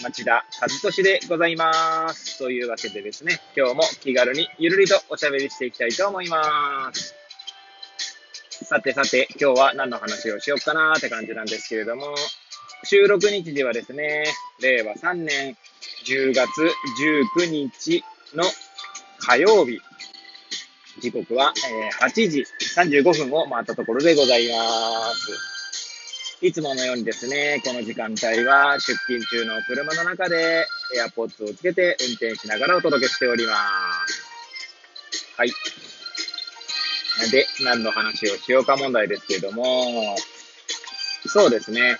[0.00, 2.38] 町田和俊でございます。
[2.38, 7.16] というわけでですね、今日も気軽にゆるりとおしゃべりしていきたいと思います。
[8.64, 12.14] さてさて、今日は何の話をしようかなーって感じなんですけれども、
[12.84, 14.24] 収録日時はですね、
[14.60, 15.56] 令和3年
[16.04, 16.46] 10月
[17.36, 18.04] 19日
[18.36, 18.44] の
[19.18, 19.80] 火曜日、
[21.00, 21.52] 時刻は
[22.02, 22.44] 8時
[22.76, 25.57] 35分を回ったところでございます。
[26.40, 33.54] いつものようにですね、この時間帯は出勤中の車の中で AirPods をつけて運転しながらお届けしておりま
[34.06, 34.24] す。
[35.36, 35.50] はい。
[37.32, 40.16] で、何の話をしようか問題ですけれども、
[41.26, 41.96] そうですね。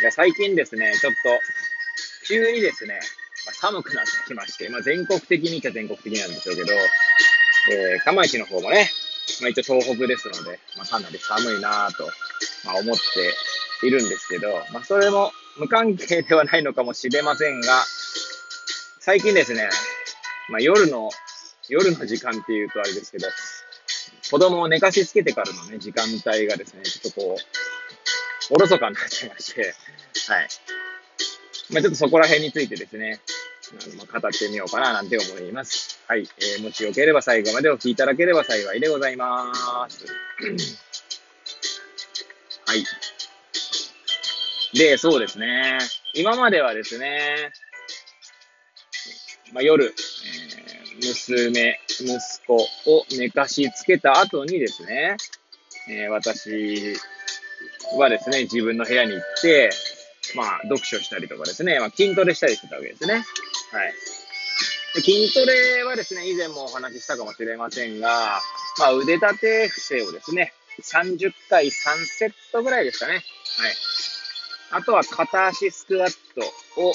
[0.00, 1.18] いや最近ですね、ちょっと、
[2.26, 2.98] 急にですね、
[3.44, 8.88] まあ、寒くなってきまして、まあ、全国的にっちゃ全国的なんでしょうけど、えー、釜石の方もね、
[9.42, 12.08] まあ、一応東北ですので、まあ、かなり寒いなぁと、
[12.64, 13.00] まあ、思って
[13.86, 17.84] いるんですけど、まあ、それも無関係ではないのかもしれませんが、
[19.00, 19.68] 最近ですね、
[20.48, 21.10] まあ、夜の、
[21.68, 23.28] 夜の時間っていうとあれですけど、
[24.30, 27.36] 子供を寝かしつけてからのね、時間帯がですね、ちょっとこ
[28.50, 29.74] う、おろそかになっちゃいまして、
[30.28, 30.48] はい。
[31.70, 33.20] まあ、ちょっとそこら辺についてですね、
[33.72, 36.00] あのまあ、語ってみようかななんて思います。
[36.06, 36.28] はい。
[36.38, 39.52] えー、もしよければ最後までお聞きいただければ幸いでございま
[39.88, 40.04] す。
[42.66, 42.84] はい。
[44.74, 45.78] で、そうですね。
[46.14, 47.52] 今まではですね、
[49.52, 55.16] まあ、夜、えー、娘、息子を寝かしつけた後にですね、
[55.88, 56.96] えー、私
[57.96, 59.70] はですね、自分の部屋に行って、
[60.34, 63.14] まあ、読書したりとかですね、まあ、筋トレしたりしてたわけですね。
[63.14, 63.24] はい。
[64.96, 68.40] で筋トレはですね、以前もお話ししたかもしれませんが、
[68.80, 71.70] まあ、腕立て伏せをですね、30回3
[72.06, 73.12] セットぐらいですかね。
[73.12, 73.22] はい。
[74.74, 76.40] あとは片足スクワット
[76.82, 76.92] を、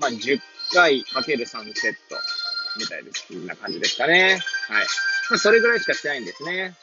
[0.00, 0.40] まあ、10
[0.74, 2.16] 回かける3セット
[2.76, 3.28] みたいです。
[3.28, 4.40] こんな感じですかね。
[4.68, 4.86] はい。
[5.30, 6.74] まあ、それぐらいしかしてないんですね。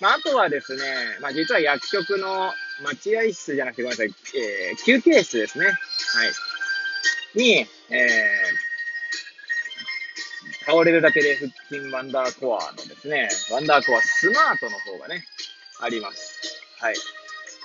[0.00, 0.82] まあ、あとはですね、
[1.20, 2.52] まあ、実は薬局の
[2.84, 5.66] 待合室じゃなくてごめんなさい、えー、休憩室ですね。
[5.66, 5.76] はい。
[7.34, 11.50] に、えー、倒れるだけで腹
[11.80, 15.24] 筋ワンダーコアのですね、ワンダーコアスマートの方がね、
[15.80, 16.62] あります。
[16.78, 16.94] はい。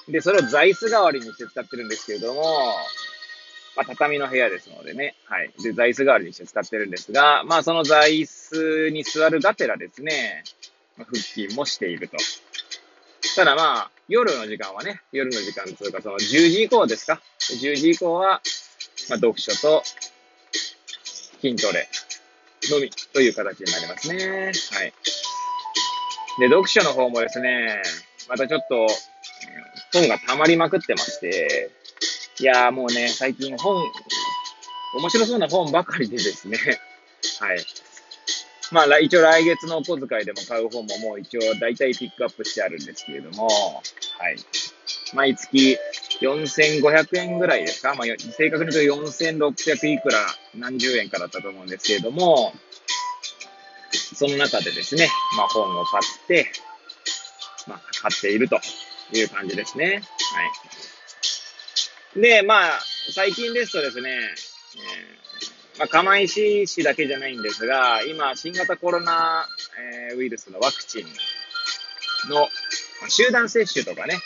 [0.08, 2.44] で、それを座椅子代わりにして使ってるんですけれども、
[3.76, 5.52] まあ、畳の部屋ですのでね、はい。
[5.64, 10.44] で、座椅子代わりにして使ってるんですが、まあ、その座椅子に座るがてらですね、
[10.98, 12.18] 腹筋もしていると。
[13.36, 18.42] ただまあ、夜の時間はね、夜の時間というか、その10時以降ですか ?10 時以降は、
[19.10, 19.84] まあ、読書と
[21.42, 21.88] 筋トレ
[22.70, 24.52] のみという形になりますね。
[24.72, 24.94] はい。
[26.40, 27.82] で、読書の方もですね、
[28.28, 28.88] またちょっと、
[29.94, 31.72] 本が溜まりまくってまして、
[32.40, 33.84] いやーもうね、最近本、
[34.98, 36.58] 面白そうな本ばかりでですね、
[37.40, 37.66] はい。
[38.72, 44.38] まあ、一応来月のお小遣いでも買う本ももう一応大体ピックアップしてあるんですけれども、はい。
[45.14, 45.78] 毎月
[46.22, 47.94] 4500円ぐらいですか？
[47.96, 50.26] まあ、正確に言うと4600いくら
[50.56, 52.54] 何十円かだったと思うんですけれども、
[54.16, 56.52] その中でですね、まあ本を買って、
[57.68, 58.58] まあ買っていると
[59.18, 59.86] いう感じですね。
[59.86, 60.00] は
[62.18, 62.22] い。
[62.22, 62.80] で、まあ、
[63.14, 69.48] 最近ですとですね、えー、まあ、釜石市だけじゃないんですが、今、新型コロナ、
[70.12, 71.06] えー、ウイルスのワクチン
[72.30, 72.48] の、
[73.02, 74.20] ま、集団接種とかね、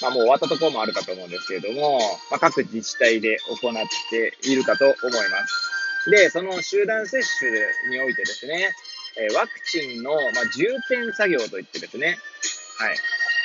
[0.00, 1.98] まあ、もう終わったところもあるかと思うんですけれども、
[2.30, 3.72] まあ、各自治体で行っ
[4.10, 4.96] ているかと思い
[5.30, 6.10] ます。
[6.10, 7.50] で、その集団接種
[7.90, 8.74] においてですね、
[9.16, 12.18] えー、ワクチンの、まあ、重点作業といってですね、
[12.78, 12.96] はい。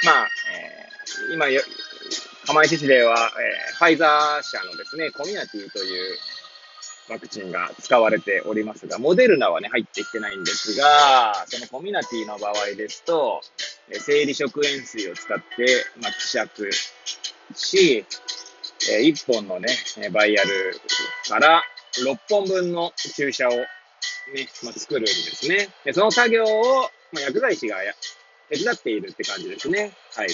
[0.06, 0.77] まあ、えー、
[1.34, 1.46] 今、
[2.46, 6.18] 釜石市では、えー、ファイザー社のですね、コミュニティという
[7.10, 13.42] ワクチンが使われておりますが、モデルナはね、入ってきてないんですが、そのコミュニティの場合ですと、
[13.92, 15.44] 生理食塩水を使って、
[16.02, 16.70] まあ、希釈
[17.56, 18.06] し、
[18.92, 19.70] えー、1本のね、
[20.12, 20.80] バイアル
[21.30, 21.64] から
[21.96, 25.70] 6本分の注射をね、まあ、作るんですね。
[25.86, 27.94] でその作業を、まあ、薬剤師がや
[28.50, 29.92] 手伝っているって感じですね。
[30.16, 30.30] はい。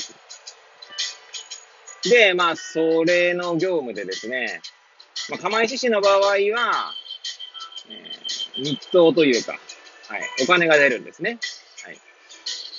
[2.10, 4.62] で、まあ、それの業務でですね、
[5.30, 6.38] まあ、釜石市の場合は、
[7.90, 11.40] えー、日当というか、はい、お金が出るんですね。
[11.84, 11.96] はい。
[11.96, 12.00] ま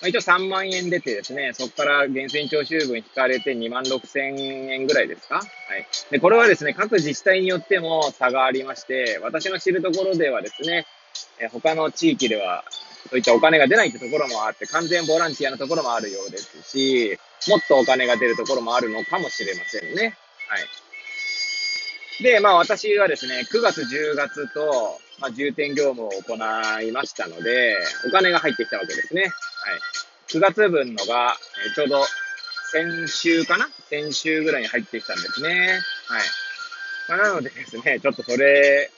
[0.07, 5.45] あ、一応3万円出てですね、そこから源泉徴収分引かれて2万6千円ぐらいですかはい。
[6.11, 10.87] で、これはですね、各自治体によっても差がありまして、私の知るところではですね、
[11.39, 12.65] え他の地域では、
[13.11, 17.19] そういったお金が出ないってところもあって、完全ボランティアのところもあるようですし、
[17.49, 20.17] もっとお金が出るところもあるのかもしれませんね。
[20.49, 22.23] はい。
[22.23, 26.35] で、まあ私はですね、9月、10月と、まあ、重点業務を行
[26.83, 29.23] いましたので、お金が入ってきたわけですね。
[29.23, 29.31] はい。
[30.29, 31.37] 9月分のが、
[31.71, 32.05] えちょうど
[32.73, 33.69] 先週かな？
[33.89, 35.81] 先週ぐらいに入ってきたんですね。
[36.09, 36.23] はい。
[37.09, 38.91] まあ、なのでですね、ちょっとそれ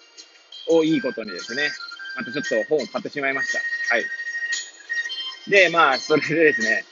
[0.68, 1.70] をいいことにですね、
[2.16, 3.58] またちょっと本を買ってしまいました。
[3.88, 4.04] はい。
[5.48, 6.84] で、まあ、それでですね、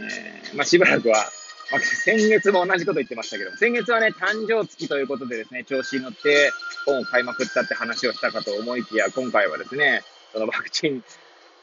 [0.00, 1.30] えー、まあ、しばらくは、
[1.72, 6.50] まあ、先月も同じこと言ってましたけど、先月はね、誕生月ということでですね、調子に乗って
[6.86, 11.04] 本を買いまくったって話をしたかと思いきや、今回はですね、そのワクチン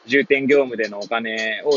[0.06, 1.70] 重点業務でのお金を、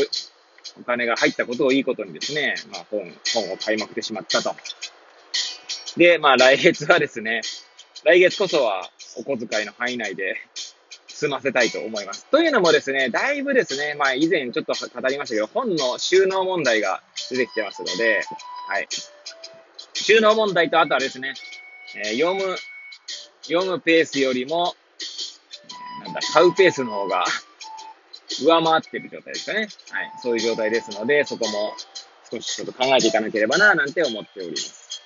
[0.80, 3.00] お金が入ったことをいいことにですね、まあ本、
[3.34, 4.54] 本を買いまくってしまったと。
[5.96, 7.42] で、まあ来月はですね、
[8.04, 10.36] 来月こそはお小遣いの範囲内で
[11.22, 12.26] 済ませたいと思います。
[12.32, 18.24] というのもですね、だいぶですね、まあ以前ちょっと語りましたけど、本の収納問題が出てきてますので、
[18.68, 18.88] はい。
[19.94, 21.34] 収納問題とあとはですね、
[21.94, 22.56] えー、読む、
[23.42, 24.74] 読むペースよりも、
[26.04, 27.24] なんだ、買うペースの方が
[28.40, 29.60] 上回ってる状態ですかね。
[29.60, 30.12] はい。
[30.20, 31.72] そういう状態ですので、そこも
[32.32, 35.00] 少しちょっと考えていかなければな、なんて思っております。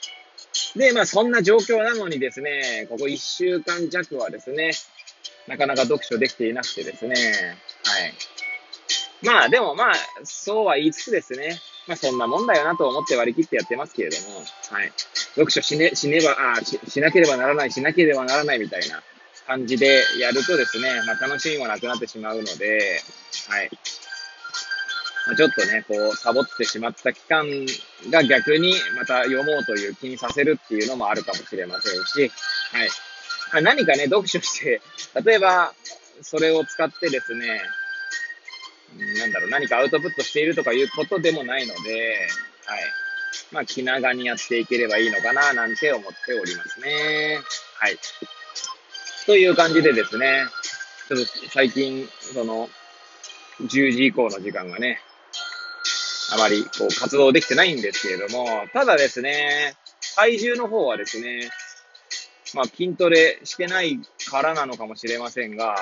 [0.76, 4.72] で、まあそんな状況なのにですね、ここ1週間弱はですね、
[5.46, 7.20] なかなか読書できていなくてですね、は
[8.06, 8.14] い。
[9.22, 9.94] まあでもまあ、
[10.24, 14.92] そうは言いつつですね、まあそんなもんだよなと思って割り切ってやってますけれども、はい。
[15.34, 19.02] 読書しね、しねば、あし、しなければならない、しなければならないみたいな
[19.46, 23.00] 感じでやるとですね、まあ楽しみもなくなってしまうので、
[23.48, 23.70] はい。
[25.26, 27.46] まあ、ちょっとね、こう、サボってしまった期間
[28.10, 32.30] が逆にまた読もうという気にさせるっていうのもあるかもしれませんし、
[33.52, 33.62] はい。
[33.62, 34.80] 何かね、読書して、
[35.24, 35.72] 例えば、
[36.22, 37.60] それを使ってですね、
[39.18, 42.28] なんだろう、何かアウトプットしているとかいうことでもないので、
[42.64, 42.80] はい。
[43.52, 47.38] まあ、気長にやっていければいいのかな、なんて思っておりますね。
[47.78, 47.98] はい。
[49.26, 50.44] という感じでですね、
[51.08, 52.68] ちょっと最近、その、
[53.62, 55.00] 10時以降の時間がね、
[56.32, 59.74] あまりこう活動できてないんですけれども、ただですね、
[60.16, 61.48] 体重の方はですね、
[62.56, 64.00] まあ筋トレしてない
[64.30, 65.76] からなのかもしれませんが、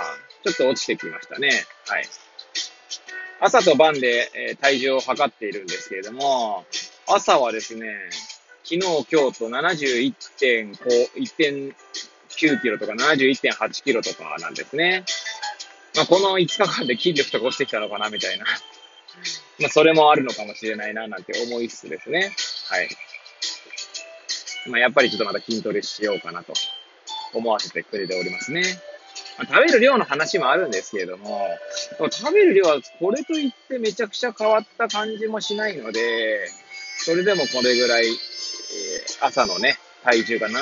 [0.44, 1.50] ちょっと落ちてきましたね。
[1.86, 2.04] はい。
[3.40, 6.66] 朝と晩で、え体重を測っているんですけれども、
[7.06, 7.94] 朝はですね、
[8.64, 11.74] 昨日、今日と71.9
[12.60, 15.04] キロとか71.8キロとかなんですね。
[15.94, 18.46] まあ、この5日間で筋力とか落ちてきたのかなみたいな。
[19.60, 22.34] まあ、それもあるのかもしれないな、なんて思いつつですね。
[22.68, 22.88] はい。
[24.66, 26.52] まあ、やっぱりちょっとまた筋トレしようかなと
[27.34, 28.62] 思わせてくれておりますね。
[29.38, 31.48] まあ、食べる量の話もあるんですけれども、
[32.10, 36.48] 食べる量はこれといってめちゃくちゃ変わった感じもしないので、
[36.98, 40.54] それでもこれぐらい、えー、朝のね、体重が71.9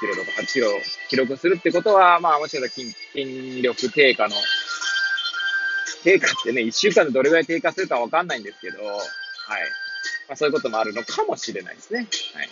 [0.00, 0.68] キロとか8キロ
[1.10, 4.34] 記録するってことは、まあもしかしたら筋筋力低下の、
[6.02, 9.02] 低下ってね、1週間でどれぐらい低下するかわかんないんですけど、はい。
[10.28, 12.08] まあそういうこともあるのかもしれないですね。
[12.34, 12.48] はい。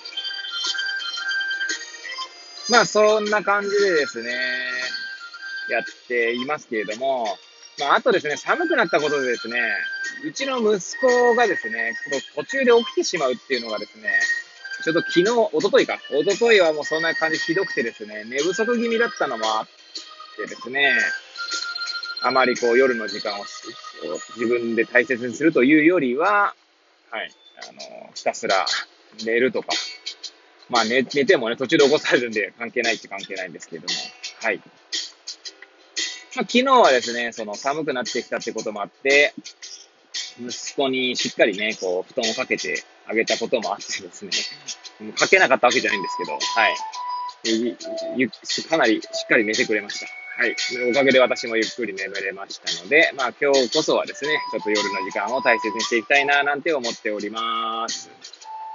[2.71, 4.33] まあそんな感じでですね、
[5.71, 7.39] やっていますけれども、
[7.79, 9.61] まああとですね、寒くなったことでですね、
[10.25, 11.93] うちの息子がですね、
[12.35, 14.11] 途中で起きてしまうっていうのがですね、
[14.83, 19.67] ちょっと昨日、おとといか、おとといはもうそんな感じひどくてですね、寝不足気味だったのもあっ
[20.37, 20.97] てですね、
[22.23, 23.45] あまりこう夜の時間を
[24.37, 26.55] 自分で大切にするというよりは、
[27.11, 27.31] はい、
[27.69, 28.67] あの、ひたすら
[29.25, 29.69] 寝るとか、
[30.69, 33.95] まあ寝寝てもね、途中で起こされるんで関係ないって関係ないんですけれども、
[34.43, 34.57] はい。
[34.59, 34.71] まあ
[36.41, 39.33] 昨日はですね、その寒くなってきたってこともあって、
[40.41, 46.77] 息子にしっかりね、こう、布団をかけてあげたこともあってですね、かけなかったわけじゃないんですけど、はい。
[48.69, 50.07] かなりしっかり寝てくれました。
[50.39, 50.57] はい。
[50.91, 58.11] おかげで私もゆっくり眠れましたので、まあ今日こそはですね、ちょっと夜の時間を大切にしていきたいな、なんて思っております。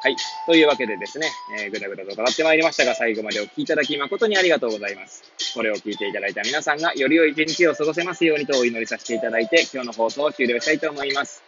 [0.04, 0.16] はい。
[0.48, 1.28] というわけでですね、
[1.60, 5.24] えー、ぐだぐだと語ってまいりましたが、最後までお聴きいただき誠にありがとうございます。
[5.54, 11.44] これを聞いていただいた皆さんがより良い一日を過ごせますようにとお祈りさせていただいて、今日の放送を終了したいと思います。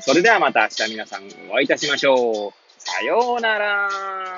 [0.00, 2.52] それではまた明日皆さんお会いいたしましょう。
[2.78, 4.37] さようなら。